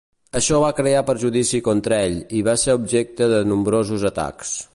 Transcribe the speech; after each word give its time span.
Això 0.39 0.61
va 0.63 0.71
crear 0.79 1.03
prejudici 1.09 1.61
contra 1.69 2.01
ell, 2.07 2.17
i 2.41 2.45
va 2.51 2.57
ser 2.65 2.77
objecte 2.81 3.33
de 3.35 3.47
nombrosos 3.53 4.11
atacs. 4.15 4.61